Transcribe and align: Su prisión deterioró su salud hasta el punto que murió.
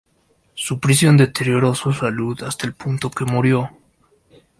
Su 0.55 0.79
prisión 0.79 1.15
deterioró 1.15 1.75
su 1.75 1.93
salud 1.93 2.41
hasta 2.41 2.65
el 2.65 2.73
punto 2.73 3.11
que 3.11 3.23
murió. 3.23 3.69